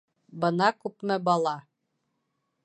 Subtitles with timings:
[0.45, 1.55] —Бына күпме бала!